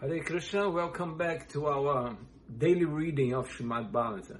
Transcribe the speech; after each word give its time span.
Hare 0.00 0.24
Krishna, 0.24 0.70
welcome 0.70 1.18
back 1.18 1.46
to 1.50 1.66
our 1.66 2.16
daily 2.56 2.86
reading 2.86 3.34
of 3.34 3.50
Srimad 3.50 3.92
Bhagavatam. 3.92 4.38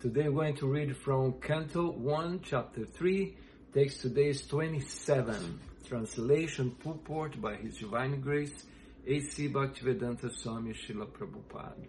Today 0.00 0.28
we're 0.28 0.42
going 0.42 0.56
to 0.58 0.68
read 0.68 0.96
from 0.98 1.32
Canto 1.40 1.90
1, 1.90 2.42
Chapter 2.44 2.84
3. 2.84 3.36
Text 3.74 4.02
today 4.02 4.28
is 4.28 4.46
27. 4.46 5.58
Translation 5.84 6.70
purport 6.70 7.40
by 7.40 7.56
His 7.56 7.78
Divine 7.78 8.20
Grace, 8.20 8.66
A.C. 9.04 9.48
Bhaktivedanta 9.48 10.30
Swami 10.32 10.74
Srila 10.74 11.08
Prabhupada. 11.08 11.88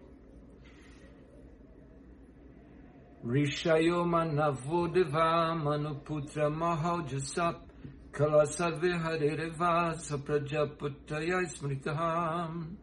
Rishayo 3.24 4.04
manavodeva 4.04 5.56
manuputra 5.62 6.50
mahaujasap 6.50 7.60
kalasave 8.12 9.00
harereva 9.00 9.94
saprajaputaya 9.94 11.46
smritaham. 11.46 12.78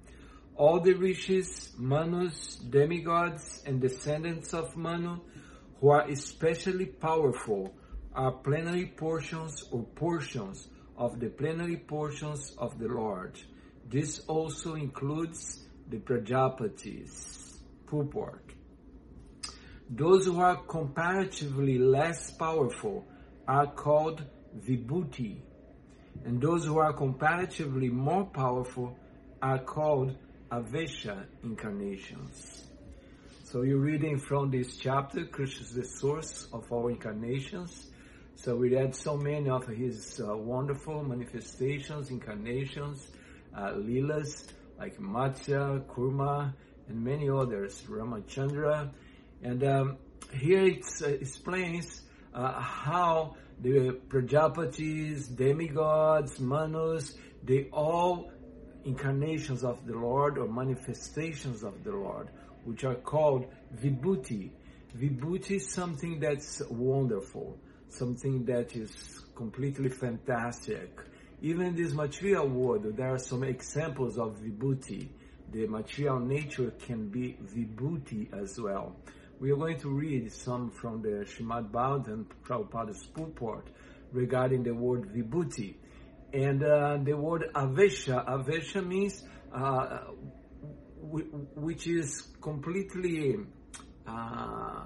All 0.59 0.81
the 0.81 0.93
rishis, 0.93 1.73
manus, 1.79 2.57
demigods, 2.57 3.63
and 3.65 3.81
descendants 3.81 4.53
of 4.53 4.77
Manu 4.77 5.21
who 5.81 5.91
are 5.91 6.09
especially 6.09 6.87
powerful 6.87 7.73
are 8.13 8.33
plenary 8.33 8.87
portions 8.87 9.63
or 9.71 9.85
portions 9.95 10.67
of 10.97 11.21
the 11.21 11.29
plenary 11.29 11.77
portions 11.77 12.57
of 12.59 12.77
the 12.81 12.89
Lord. 12.89 13.39
This 13.89 14.25
also 14.27 14.75
includes 14.75 15.65
the 15.89 15.99
Prajapatis. 15.99 17.39
Purport. 17.87 18.53
Those 19.89 20.27
who 20.27 20.41
are 20.41 20.57
comparatively 20.57 21.79
less 21.79 22.33
powerful 22.33 23.07
are 23.47 23.69
called 23.69 24.25
Vibhuti, 24.59 25.41
and 26.25 26.43
those 26.43 26.65
who 26.67 26.79
are 26.79 26.93
comparatively 26.93 27.89
more 27.89 28.27
powerful 28.27 28.99
are 29.41 29.61
called 29.61 30.17
Avesha 30.51 31.27
incarnations. 31.45 32.65
So 33.45 33.63
you're 33.63 33.79
reading 33.79 34.19
from 34.19 34.51
this 34.51 34.77
chapter, 34.77 35.27
Krishna 35.27 35.67
is 35.67 35.73
the 35.73 35.85
source 35.85 36.49
of 36.53 36.71
all 36.73 36.89
incarnations. 36.89 37.91
So 38.35 38.57
we 38.57 38.75
read 38.75 38.95
so 38.95 39.17
many 39.17 39.51
of 39.51 39.67
his 39.67 40.21
uh, 40.21 40.35
wonderful 40.37 41.05
manifestations, 41.05 42.11
incarnations, 42.11 43.11
uh, 43.55 43.75
like 43.77 44.99
Matsya, 44.99 45.85
Kurma, 45.87 46.55
and 46.89 47.05
many 47.05 47.29
others, 47.29 47.83
Ramachandra. 47.87 48.91
And 49.43 49.65
um, 49.65 49.97
here 50.33 50.65
it 50.65 50.85
uh, 51.03 51.09
explains 51.09 52.03
uh, 52.33 52.59
how 52.59 53.37
the 53.61 53.99
Prajapatis, 54.09 55.35
demigods, 55.35 56.41
Manus, 56.41 57.17
they 57.43 57.69
all 57.71 58.31
incarnations 58.89 59.63
of 59.65 59.87
the 59.87 59.93
Lord 59.93 60.39
or 60.39 60.49
manifestations 60.49 61.63
of 61.63 61.85
the 61.85 61.93
Lord, 61.93 62.31
which 62.65 62.85
are 62.85 62.95
called 62.95 63.45
Vibhuti. 63.77 64.51
Vibhuti 64.97 65.57
is 65.57 65.71
something 65.71 66.19
that's 66.19 66.63
wonderful, 66.71 67.59
something 67.91 68.47
that 68.47 68.75
is 68.75 69.21
completely 69.37 69.91
fantastic. 69.91 70.99
Even 71.43 71.67
in 71.67 71.77
this 71.77 71.93
material 71.93 72.49
world, 72.49 72.97
there 72.97 73.13
are 73.15 73.19
some 73.19 73.45
examples 73.45 74.17
of 74.19 74.39
Vibhuti. 74.39 75.09
The 75.53 75.67
material 75.67 76.19
nature 76.19 76.73
can 76.87 77.09
be 77.09 77.37
Vibhuti 77.45 78.33
as 78.33 78.59
well. 78.59 78.97
We 79.39 79.53
are 79.53 79.57
going 79.57 79.79
to 79.81 79.91
read 79.91 80.33
some 80.33 80.71
from 80.71 81.03
the 81.03 81.27
Srimad 81.27 81.71
Bhagavatam 81.71 82.25
Prabhupada's 82.43 83.07
purport 83.15 83.69
regarding 84.13 84.63
the 84.63 84.75
word 84.75 85.13
Vibhuti. 85.15 85.75
And 86.33 86.63
uh, 86.63 86.99
the 87.03 87.15
word 87.15 87.45
avesha, 87.55 88.27
avesha 88.29 88.87
means 88.87 89.25
uh, 89.55 90.01
which 91.55 91.87
is 91.87 92.29
completely 92.41 93.37
uh, 94.07 94.85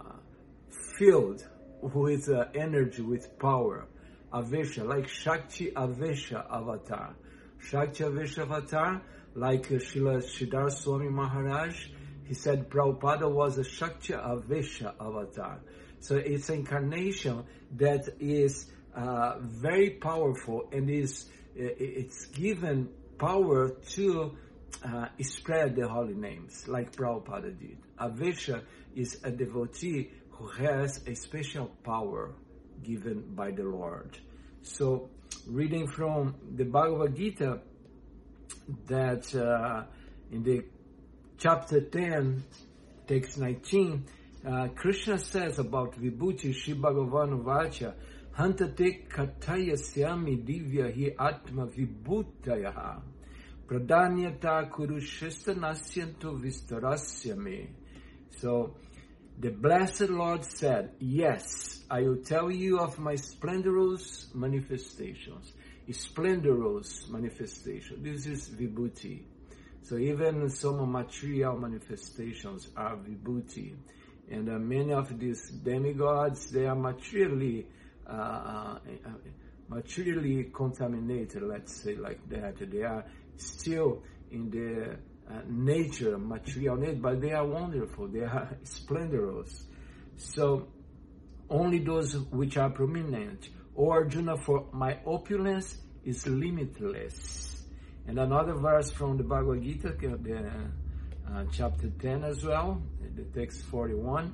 filled 0.99 1.47
with 1.81 2.29
uh, 2.29 2.45
energy, 2.55 3.03
with 3.03 3.39
power. 3.39 3.89
Avesha, 4.33 4.87
like 4.87 5.09
Shakti 5.09 5.73
Avesha 5.73 6.47
Avatar. 6.51 7.15
Shakti 7.59 8.05
Avesha 8.05 8.43
Avatar, 8.43 9.03
like 9.35 9.69
Srila 9.69 10.23
Sridhar 10.23 10.71
Swami 10.71 11.09
Maharaj, 11.09 11.89
he 12.25 12.35
said 12.35 12.71
Prabhupada 12.71 13.31
was 13.31 13.59
a 13.59 13.65
Shakti 13.65 14.15
Avesha 14.15 14.95
Avatar. 15.01 15.61
So 16.01 16.17
it's 16.17 16.49
incarnation 16.51 17.45
that 17.77 18.09
is 18.21 18.71
uh, 18.95 19.39
very 19.41 19.91
powerful 19.91 20.69
and 20.73 20.91
is 20.91 21.27
it's 21.55 22.27
given 22.27 22.89
power 23.19 23.71
to 23.91 24.37
uh, 24.85 25.07
spread 25.21 25.77
the 25.77 25.87
holy 25.87 26.15
names 26.15 26.67
like 26.67 26.95
Prabhupada 26.97 27.59
did. 27.59 27.79
Avesha 28.01 28.63
is 28.97 29.21
a 29.23 29.31
devotee 29.31 30.11
who 30.31 30.49
has 30.49 31.01
a 31.07 31.15
special 31.15 31.67
power 31.85 32.35
given 32.83 33.23
by 33.35 33.51
the 33.51 33.63
Lord. 33.63 34.19
So, 34.63 35.11
reading 35.47 35.87
from 35.87 36.35
the 36.57 36.65
Bhagavad 36.65 37.17
Gita, 37.17 37.61
that 38.87 39.35
uh, 39.35 39.85
in 40.31 40.43
the 40.43 40.65
chapter 41.39 41.81
10, 41.81 42.43
text 43.07 43.39
19, 43.39 44.05
uh, 44.45 44.69
Krishna 44.75 45.19
says 45.19 45.59
about 45.59 46.01
Vibhuti 46.01 46.55
Shri 46.55 46.75
Bhagavan 46.75 47.43
Vacha, 47.45 47.95
Hantate 48.33 49.09
katayasyami 49.09 50.37
divya 50.37 50.91
hi 50.91 51.15
atma 51.19 51.67
vibhutaya 51.67 53.03
pradanyata 53.67 54.71
kurushesta 54.71 55.55
nasyanto 55.55 56.33
vistarasyame. 56.41 57.69
So, 58.31 58.75
the 59.39 59.51
blessed 59.51 60.11
Lord 60.11 60.45
said, 60.45 60.93
Yes, 60.99 61.85
I 61.91 62.03
will 62.03 62.23
tell 62.23 62.51
you 62.51 62.79
of 62.79 62.99
my 62.99 63.17
splendorous 63.17 64.29
manifestations. 64.35 65.53
Splendorous 65.91 67.09
manifestation. 67.11 68.03
This 68.03 68.27
is 68.27 68.49
vibhuti. 68.49 69.25
So 69.83 69.99
even 69.99 70.49
some 70.49 70.91
material 70.91 71.59
manifestations 71.59 72.71
are 72.77 72.97
vibhuti. 72.97 73.75
And 74.31 74.49
uh, 74.49 74.59
many 74.59 74.93
of 74.93 75.19
these 75.19 75.51
demigods, 75.51 76.51
they 76.51 76.67
are 76.67 76.77
materially 76.77 77.67
uh, 78.07 78.13
uh, 78.13 78.79
materially 79.69 80.51
contaminated, 80.53 81.43
let's 81.43 81.83
say 81.83 81.97
like 81.97 82.29
that. 82.29 82.71
They 82.71 82.83
are 82.83 83.05
still 83.37 84.03
in 84.31 84.51
the 84.51 84.97
uh, 85.33 85.41
nature, 85.49 86.19
material 86.19 86.77
nature, 86.77 86.99
but 87.01 87.21
they 87.21 87.33
are 87.33 87.47
wonderful. 87.47 88.09
They 88.09 88.21
are 88.21 88.57
splendorous. 88.65 89.65
So 90.17 90.69
only 91.49 91.79
those 91.79 92.17
which 92.31 92.57
are 92.57 92.71
prominent. 92.71 93.49
O 93.77 93.91
Arjuna, 93.91 94.37
for 94.37 94.67
my 94.73 94.99
opulence 95.07 95.79
is 96.05 96.27
limitless. 96.27 97.65
And 98.07 98.19
another 98.19 98.55
verse 98.55 98.91
from 98.91 99.17
the 99.17 99.23
Bhagavad 99.23 99.63
Gita, 99.63 99.95
the, 99.99 100.51
uh, 101.31 101.45
chapter 101.53 101.89
10 101.89 102.25
as 102.25 102.45
well, 102.45 102.83
the 103.15 103.23
text 103.39 103.63
41. 103.67 104.33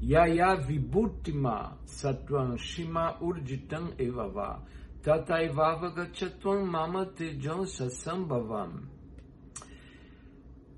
Yaya 0.00 0.56
vibhutima 0.56 1.76
satvam 1.84 2.56
shima 2.56 3.16
urjitam 3.20 3.96
evava 3.96 4.60
tataivava 5.02 5.92
gachatvam 5.92 6.66
mama 6.66 7.06
tejam 7.06 7.66
sasambhavam. 7.66 8.86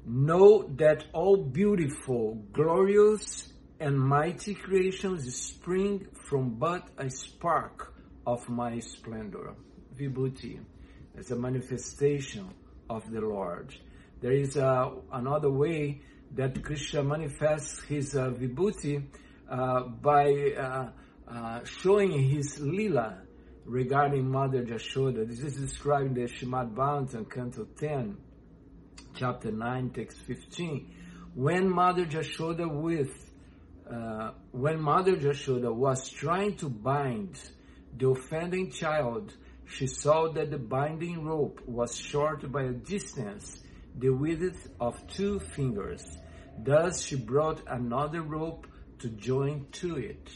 Know 0.07 0.63
that 0.77 1.05
all 1.13 1.37
beautiful, 1.37 2.37
glorious, 2.53 3.53
and 3.79 4.01
mighty 4.01 4.55
creations 4.55 5.35
spring 5.37 6.07
from 6.25 6.55
but 6.59 6.89
a 6.97 7.11
spark 7.11 7.93
of 8.27 8.49
my 8.49 8.79
splendor. 8.79 9.55
Vibhuti 9.95 10.61
as 11.19 11.31
a 11.31 11.37
manifestation 11.37 12.49
of 12.89 13.11
the 13.11 13.21
Lord. 13.21 13.75
There 14.23 14.33
is 14.33 14.57
uh, 14.57 14.91
another 15.13 15.51
way 15.51 16.01
that 16.33 16.63
Krishna 16.63 17.03
manifests 17.03 17.83
his 17.83 18.15
uh, 18.15 18.31
vibhuti 18.31 19.03
uh, 19.49 19.83
by 19.83 20.33
uh, 20.57 20.91
uh, 21.29 21.65
showing 21.65 22.13
his 22.13 22.61
lila 22.61 23.19
regarding 23.65 24.29
Mother 24.31 24.65
Jashoda. 24.65 25.29
This 25.29 25.41
is 25.41 25.55
described 25.57 26.09
in 26.09 26.15
the 26.15 26.29
Srimad 26.29 26.75
Bhagavatam, 26.75 27.31
Canto 27.31 27.67
10, 27.79 28.17
chapter 29.15 29.51
9, 29.51 29.91
text 29.91 30.19
15. 30.19 30.95
When 31.35 31.69
Mother 31.69 32.05
Jashoda 32.05 32.69
with 32.71 33.31
uh, 33.91 34.31
when 34.53 34.81
Mother 34.81 35.17
Jashoda 35.17 35.75
was 35.75 36.09
trying 36.09 36.57
to 36.59 36.69
bind 36.69 37.41
the 37.97 38.09
offending 38.11 38.71
child, 38.71 39.35
she 39.67 39.89
saw 39.89 40.31
that 40.33 40.51
the 40.51 40.59
binding 40.59 41.25
rope 41.25 41.61
was 41.67 41.97
short 41.97 42.51
by 42.53 42.63
a 42.63 42.73
distance 42.73 43.61
the 43.99 44.11
width 44.11 44.69
of 44.81 45.07
two 45.09 45.39
fingers. 45.41 46.05
Thus 46.59 47.03
she 47.03 47.17
brought 47.17 47.63
another 47.67 48.23
rope 48.23 48.67
to 49.01 49.09
join 49.09 49.67
to 49.73 49.97
it. 49.97 50.29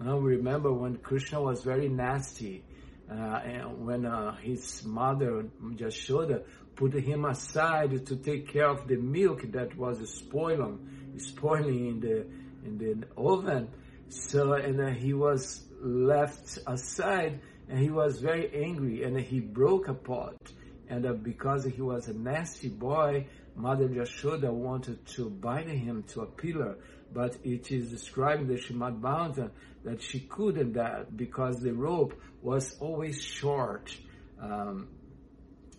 Now 0.00 0.18
remember 0.18 0.72
when 0.72 0.96
Krishna 0.96 1.42
was 1.42 1.62
very 1.62 1.88
nasty, 1.88 2.64
uh, 3.10 3.14
and 3.14 3.86
when 3.86 4.06
uh, 4.06 4.36
his 4.36 4.84
mother 4.84 5.46
Jashoda 5.74 6.44
put 6.76 6.94
him 6.94 7.24
aside 7.24 8.06
to 8.06 8.16
take 8.16 8.52
care 8.52 8.68
of 8.68 8.86
the 8.86 8.96
milk 8.96 9.42
that 9.52 9.76
was 9.76 9.98
spoiling, 10.14 11.14
spoiling 11.18 11.88
in 11.88 12.00
the 12.00 12.26
in 12.64 12.78
the 12.78 13.06
oven. 13.16 13.68
So 14.08 14.52
and 14.52 14.80
uh, 14.80 14.90
he 14.90 15.12
was 15.12 15.64
left 15.82 16.58
aside, 16.66 17.40
and 17.68 17.78
he 17.78 17.90
was 17.90 18.20
very 18.20 18.50
angry, 18.54 19.02
and 19.02 19.18
he 19.20 19.40
broke 19.40 19.88
a 19.88 19.94
pot. 19.94 20.36
And 20.88 21.06
uh, 21.06 21.12
because 21.12 21.64
he 21.64 21.82
was 21.82 22.08
a 22.08 22.14
nasty 22.14 22.68
boy, 22.68 23.26
Mother 23.54 23.88
Yashoda 23.88 24.50
wanted 24.50 25.04
to 25.06 25.28
bind 25.28 25.70
him 25.70 26.04
to 26.08 26.22
a 26.22 26.26
pillar, 26.26 26.78
but 27.12 27.36
it 27.44 27.70
is 27.70 27.90
described 27.90 28.42
in 28.42 28.48
the 28.48 28.54
Shrimad 28.54 29.00
Bhagavatam 29.00 29.50
that 29.84 30.02
she 30.02 30.20
couldn't 30.20 30.74
that 30.74 31.16
because 31.16 31.60
the 31.60 31.72
rope 31.72 32.20
was 32.42 32.76
always 32.80 33.22
short, 33.22 33.94
um, 34.40 34.88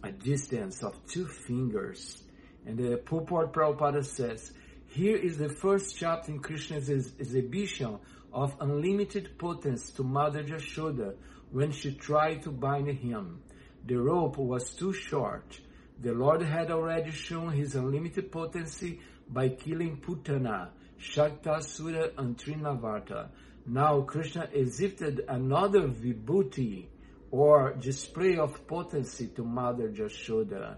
a 0.04 0.12
distance 0.12 0.84
of 0.84 0.96
two 1.08 1.26
fingers. 1.26 2.22
And 2.66 2.78
the 2.78 2.98
Purport 2.98 3.54
Prabhupada 3.54 4.06
says, 4.06 4.52
here 4.88 5.16
is 5.16 5.38
the 5.38 5.50
first 5.50 5.98
chapter 5.98 6.32
in 6.32 6.40
Krishna's 6.40 6.90
exhibition 6.90 8.00
of 8.34 8.56
unlimited 8.60 9.38
potency 9.38 9.94
to 9.96 10.04
Mother 10.04 10.44
Yashoda 10.44 11.16
when 11.52 11.72
she 11.72 11.94
tried 11.94 12.44
to 12.44 12.52
bind 12.52 12.88
him. 12.88 13.42
The 13.86 13.98
rope 13.98 14.38
was 14.38 14.74
too 14.74 14.94
short. 14.94 15.60
The 16.00 16.14
Lord 16.14 16.42
had 16.42 16.72
already 16.72 17.12
shown 17.12 17.54
his 17.54 17.76
unlimited 17.76 18.32
potency 18.32 19.02
by 19.28 19.50
killing 19.50 19.98
Putana, 19.98 20.70
Shaktasura, 21.00 22.18
and 22.18 22.38
Trinavarta. 22.38 23.30
Now 23.66 24.02
Krishna 24.02 24.50
exhibited 24.54 25.26
another 25.28 25.88
vibhuti, 25.88 26.88
or 27.32 27.74
display 27.74 28.38
of 28.38 28.66
potency 28.68 29.28
to 29.28 29.44
Mother 29.44 29.90
Yashoda. 29.90 30.78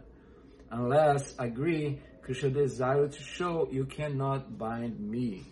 Unless 0.70 1.36
agree, 1.40 2.00
Krishna 2.22 2.50
desired 2.50 3.14
to 3.14 3.24
show 3.24 3.68
you 3.72 3.86
cannot 3.86 4.58
bind 4.58 5.00
me. 5.00 5.46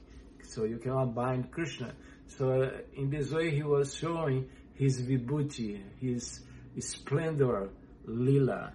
So 0.43 0.63
you 0.65 0.77
cannot 0.77 1.13
bind 1.15 1.51
Krishna. 1.51 1.93
So 2.27 2.63
uh, 2.63 2.69
in 2.95 3.09
this 3.09 3.31
way 3.31 3.51
he 3.51 3.63
was 3.63 3.95
showing 3.95 4.49
his 4.73 5.01
vibhuti, 5.01 5.81
his 5.99 6.41
splendor, 6.79 7.69
lila. 8.05 8.73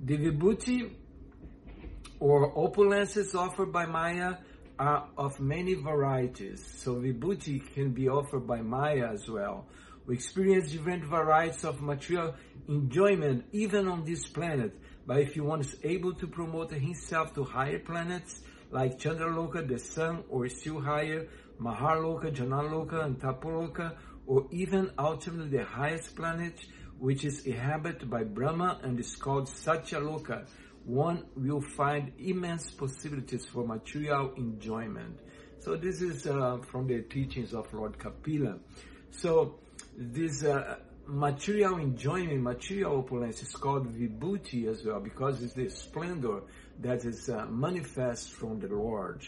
The 0.00 0.18
vibhuti 0.18 0.92
or 2.18 2.54
opulences 2.54 3.34
offered 3.34 3.72
by 3.72 3.86
Maya 3.86 4.36
are 4.78 5.08
of 5.16 5.38
many 5.40 5.74
varieties. 5.74 6.64
So 6.78 6.96
vibhuti 6.96 7.72
can 7.74 7.92
be 7.92 8.08
offered 8.08 8.46
by 8.46 8.62
Maya 8.62 9.10
as 9.12 9.28
well. 9.28 9.66
We 10.06 10.14
experience 10.16 10.72
different 10.72 11.04
varieties 11.04 11.64
of 11.64 11.80
material 11.80 12.34
enjoyment 12.68 13.44
even 13.52 13.86
on 13.86 14.04
this 14.04 14.26
planet. 14.26 14.74
But 15.06 15.20
if 15.20 15.36
one 15.36 15.60
is 15.60 15.76
able 15.82 16.14
to 16.14 16.26
promote 16.26 16.72
himself 16.72 17.34
to 17.34 17.44
higher 17.44 17.78
planets 17.78 18.40
like 18.70 18.98
Chandraloka, 18.98 19.66
the 19.68 19.78
sun, 19.78 20.24
or 20.28 20.48
still 20.48 20.80
higher, 20.80 21.28
Maharloka, 21.60 22.34
Janaloka, 22.34 23.04
and 23.04 23.20
Tapoloka, 23.20 23.96
or 24.26 24.46
even 24.50 24.90
ultimately 24.98 25.58
the 25.58 25.64
highest 25.64 26.16
planet, 26.16 26.58
which 27.02 27.24
is 27.24 27.44
inhabited 27.46 28.08
by 28.08 28.22
Brahma 28.22 28.78
and 28.84 29.00
is 29.00 29.16
called 29.16 29.48
Satyaloka, 29.48 30.46
one 30.84 31.24
will 31.34 31.60
find 31.60 32.12
immense 32.20 32.70
possibilities 32.70 33.44
for 33.44 33.66
material 33.66 34.32
enjoyment. 34.36 35.18
So 35.58 35.74
this 35.74 36.00
is 36.00 36.28
uh, 36.28 36.58
from 36.70 36.86
the 36.86 37.02
teachings 37.02 37.54
of 37.54 37.74
Lord 37.74 37.98
Kapila. 37.98 38.60
So 39.10 39.58
this 39.98 40.44
uh, 40.44 40.76
material 41.04 41.78
enjoyment, 41.78 42.40
material 42.40 42.98
opulence 42.98 43.42
is 43.42 43.50
called 43.50 43.92
vibhuti 43.92 44.68
as 44.68 44.84
well 44.84 45.00
because 45.00 45.42
it's 45.42 45.54
the 45.54 45.70
splendor 45.70 46.42
that 46.78 47.04
is 47.04 47.28
uh, 47.28 47.46
manifest 47.46 48.30
from 48.30 48.60
the 48.60 48.68
Lord. 48.68 49.26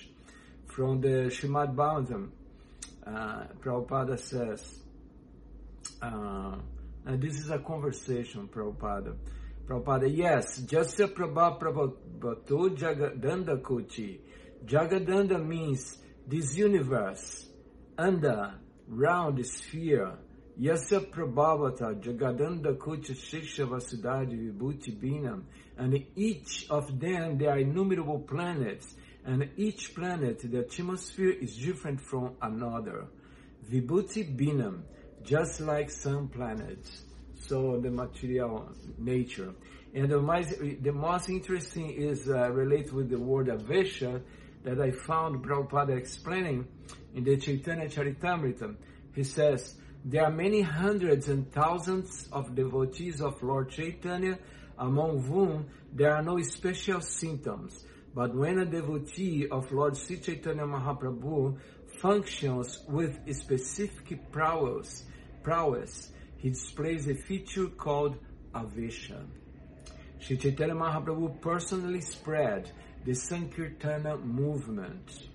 From 0.67 1.01
the 1.01 1.27
Shrimad 1.29 1.75
Bhagavatam, 1.75 2.31
uh, 3.05 3.47
Prabhupada 3.61 4.17
says, 4.17 4.79
uh, 6.01 6.55
and 7.07 7.21
this 7.21 7.39
is 7.39 7.51
a 7.51 7.59
conversation, 7.59 8.49
Prabhupada. 8.49 9.15
Prabhupada, 9.67 10.11
yes, 10.11 10.61
Jasya 10.61 11.15
Prabha 11.15 11.59
Jagadanda 12.19 13.61
Kuti. 13.61 14.21
Jagadanda 14.65 15.45
means 15.45 15.99
this 16.27 16.57
universe, 16.57 17.47
under, 17.99 18.55
round 18.89 19.45
sphere. 19.47 20.19
Yasya 20.59 21.11
Prabhavata 21.11 22.01
Jagadanda 22.01 22.77
Kuti 22.77 23.13
Shiksha 23.13 23.67
Vasudhadi 23.69 24.53
Vibhuti 24.53 24.99
Binam. 24.99 25.43
And 25.77 26.07
each 26.17 26.67
of 26.71 26.99
them, 27.01 27.37
there 27.39 27.51
are 27.51 27.59
innumerable 27.59 28.21
planets. 28.21 28.95
And 29.27 29.51
each 29.57 29.95
planet, 29.95 30.41
the 30.51 30.61
atmosphere 30.61 31.31
is 31.31 31.57
different 31.57 32.01
from 32.01 32.37
another. 32.41 33.09
Vibhuti 33.69 34.37
Binam 34.39 34.83
just 35.25 35.61
like 35.61 35.91
some 35.91 36.29
planets. 36.29 37.03
So 37.35 37.81
the 37.81 37.91
material 37.91 38.71
nature. 38.99 39.55
And 39.95 40.11
the 40.11 40.21
most, 40.21 40.59
the 40.59 40.93
most 40.93 41.29
interesting 41.29 41.91
is 41.91 42.29
uh, 42.29 42.51
related 42.51 42.93
with 42.93 43.11
the 43.11 43.19
word 43.19 43.49
Avesha 43.49 44.23
that 44.65 44.81
I 44.81 44.91
found 44.91 45.45
Prabhupada 45.45 45.97
explaining 45.97 46.67
in 47.15 47.25
the 47.25 47.37
Chaitanya 47.37 47.87
Charitamrita. 47.89 48.77
He 49.15 49.25
says, 49.25 49.77
there 50.05 50.25
are 50.25 50.31
many 50.31 50.63
hundreds 50.63 51.29
and 51.29 51.51
thousands 51.53 52.29
of 52.33 52.55
devotees 52.55 53.21
of 53.21 53.43
Lord 53.43 53.71
Chaitanya, 53.71 54.39
among 54.79 55.25
whom 55.25 55.67
there 55.93 56.15
are 56.15 56.23
no 56.23 56.41
special 56.43 57.01
symptoms. 57.01 57.85
But 58.15 58.35
when 58.35 58.59
a 58.59 58.65
devotee 58.65 59.49
of 59.51 59.71
Lord 59.73 59.97
Sri 59.97 60.19
Chaitanya 60.19 60.65
Mahaprabhu 60.65 61.59
functions 62.01 62.81
with 62.89 63.19
specific 63.35 64.31
prowess, 64.31 65.05
prowess, 65.45 66.11
he 66.39 66.51
displays 66.51 67.07
a 67.07 67.15
feature 67.15 67.69
called 67.69 68.17
Avesha. 68.53 69.25
Sri 70.19 70.37
Chaitanya 70.37 70.75
Mahaprabhu 70.75 71.41
personally 71.41 72.01
spread 72.01 72.73
the 73.05 73.13
Sankirtana 73.13 74.23
movement. 74.25 75.29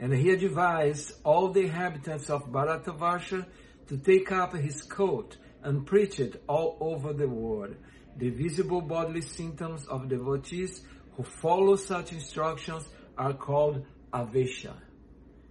And 0.00 0.12
he 0.14 0.30
advised 0.30 1.12
all 1.22 1.50
the 1.50 1.60
inhabitants 1.60 2.30
of 2.30 2.50
Bharatavarsha 2.50 3.46
to 3.88 3.98
take 3.98 4.32
up 4.32 4.54
his 4.54 4.82
coat 4.82 5.36
and 5.62 5.86
preach 5.86 6.18
it 6.18 6.42
all 6.48 6.78
over 6.80 7.12
the 7.12 7.28
world. 7.28 7.76
The 8.16 8.30
visible 8.30 8.80
bodily 8.80 9.20
symptoms 9.20 9.86
of 9.86 10.08
devotees 10.08 10.82
who 11.12 11.22
follow 11.22 11.76
such 11.76 12.12
instructions 12.12 12.88
are 13.18 13.34
called 13.34 13.84
Avesha. 14.12 14.74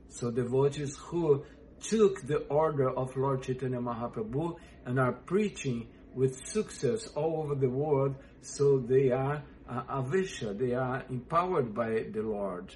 So 0.07 0.31
devotees 0.31 0.97
who 0.97 1.45
took 1.81 2.25
the 2.27 2.39
order 2.47 2.89
of 2.89 3.15
Lord 3.15 3.43
Chaitanya 3.43 3.79
Mahaprabhu 3.79 4.57
and 4.85 4.99
are 4.99 5.13
preaching 5.13 5.87
with 6.13 6.35
success 6.47 7.07
all 7.15 7.43
over 7.43 7.55
the 7.55 7.69
world, 7.69 8.15
so 8.41 8.79
they 8.79 9.11
are 9.11 9.43
uh, 9.69 10.01
Avesha, 10.01 10.57
they 10.57 10.73
are 10.73 11.03
empowered 11.09 11.73
by 11.73 12.05
the 12.11 12.21
Lord. 12.21 12.73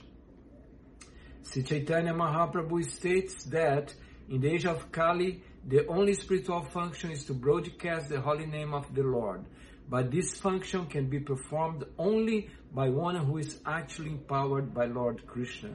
Sri 1.44 1.64
Chaitanya 1.64 2.14
Mahaprabhu 2.14 2.86
states 2.86 3.44
that 3.46 3.94
in 4.30 4.42
the 4.42 4.50
age 4.50 4.66
of 4.66 4.92
Kali, 4.92 5.42
the 5.68 5.86
only 5.88 6.14
spiritual 6.14 6.62
function 6.62 7.12
is 7.12 7.26
to 7.26 7.34
broadcast 7.34 8.10
the 8.10 8.22
holy 8.22 8.46
name 8.46 8.74
of 8.74 8.94
the 8.94 9.04
Lord. 9.04 9.46
But 9.90 10.12
this 10.12 10.34
function 10.36 10.86
can 10.86 11.08
be 11.08 11.20
performed 11.20 11.84
only 11.98 12.50
by 12.74 12.90
one 12.90 13.16
who 13.16 13.38
is 13.38 13.60
actually 13.66 14.12
empowered 14.12 14.74
by 14.74 14.86
Lord 14.86 15.26
Krishna. 15.28 15.72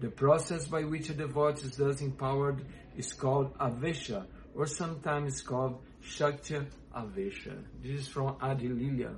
The 0.00 0.08
process 0.08 0.66
by 0.66 0.84
which 0.84 1.10
a 1.10 1.14
devotee 1.14 1.66
is 1.66 1.76
thus 1.76 2.00
empowered 2.00 2.64
is 2.96 3.12
called 3.12 3.56
Avesha, 3.58 4.26
or 4.54 4.66
sometimes 4.66 5.40
called 5.42 5.82
Shakti 6.00 6.58
Avesha. 6.94 7.62
This 7.82 8.02
is 8.02 8.08
from 8.08 8.36
Adi 8.40 8.68
Lila, 8.68 9.14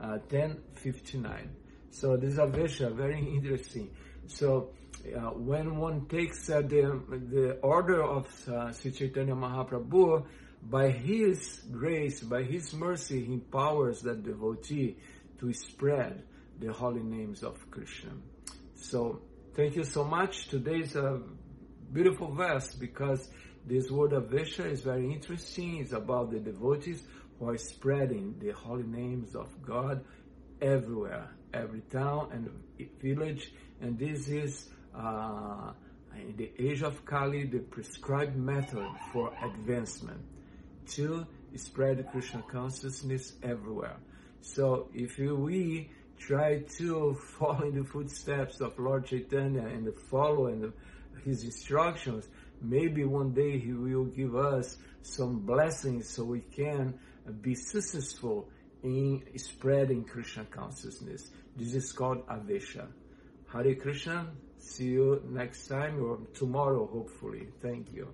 uh, 0.00 0.18
1059. 0.28 1.50
So 1.90 2.16
this 2.16 2.34
Avesha, 2.36 2.94
very 2.94 3.18
interesting. 3.34 3.90
So 4.26 4.70
uh, 5.04 5.30
when 5.30 5.76
one 5.76 6.06
takes 6.06 6.48
uh, 6.48 6.60
the, 6.62 7.02
the 7.08 7.58
order 7.62 8.02
of 8.02 8.26
uh, 8.48 8.72
Sri 8.72 8.92
Chaitanya 8.92 9.34
Mahaprabhu, 9.34 10.24
by 10.62 10.90
his 10.90 11.62
grace, 11.72 12.20
by 12.20 12.42
his 12.42 12.74
mercy, 12.74 13.24
he 13.24 13.32
empowers 13.32 14.02
that 14.02 14.22
devotee 14.22 14.96
to 15.38 15.52
spread 15.54 16.22
the 16.58 16.72
holy 16.72 17.02
names 17.02 17.42
of 17.42 17.58
Krishna. 17.70 18.10
So 18.74 19.22
Thank 19.56 19.74
you 19.74 19.82
so 19.82 20.04
much. 20.04 20.46
Today 20.46 20.78
is 20.78 20.94
a 20.94 21.20
beautiful 21.92 22.32
verse 22.32 22.72
because 22.72 23.28
this 23.66 23.90
word 23.90 24.12
Avesha 24.12 24.64
is 24.64 24.82
very 24.82 25.12
interesting. 25.12 25.78
It's 25.78 25.92
about 25.92 26.30
the 26.30 26.38
devotees 26.38 27.02
who 27.36 27.48
are 27.48 27.56
spreading 27.56 28.36
the 28.38 28.50
holy 28.50 28.84
names 28.84 29.34
of 29.34 29.48
God 29.60 30.04
everywhere, 30.62 31.30
every 31.52 31.80
town 31.80 32.28
and 32.32 32.88
village. 33.02 33.52
And 33.80 33.98
this 33.98 34.28
is, 34.28 34.68
uh, 34.94 35.72
in 36.14 36.36
the 36.36 36.52
age 36.56 36.82
of 36.82 37.04
Kali, 37.04 37.44
the 37.44 37.58
prescribed 37.58 38.36
method 38.36 38.86
for 39.12 39.32
advancement 39.44 40.20
to 40.90 41.26
spread 41.56 42.06
Krishna 42.12 42.44
consciousness 42.48 43.32
everywhere. 43.42 43.96
So 44.42 44.90
if 44.94 45.18
we 45.18 45.90
try 46.20 46.60
to 46.78 47.14
follow 47.38 47.62
in 47.62 47.74
the 47.74 47.84
footsteps 47.84 48.60
of 48.60 48.78
Lord 48.78 49.06
Chaitanya 49.06 49.66
and 49.66 49.88
follow 50.10 50.46
in 50.46 50.72
his 51.24 51.44
instructions, 51.44 52.28
maybe 52.60 53.04
one 53.04 53.32
day 53.32 53.58
he 53.58 53.72
will 53.72 54.04
give 54.04 54.36
us 54.36 54.76
some 55.02 55.40
blessings 55.40 56.08
so 56.08 56.24
we 56.24 56.40
can 56.40 56.94
be 57.40 57.54
successful 57.54 58.48
in 58.82 59.22
spreading 59.36 60.04
Krishna 60.04 60.44
consciousness. 60.44 61.30
This 61.56 61.74
is 61.74 61.92
called 61.92 62.26
Avesha. 62.26 62.86
Hare 63.52 63.74
Krishna. 63.74 64.30
See 64.58 64.88
you 64.88 65.22
next 65.28 65.66
time 65.68 66.02
or 66.02 66.18
tomorrow, 66.34 66.86
hopefully. 66.86 67.48
Thank 67.60 67.92
you. 67.92 68.08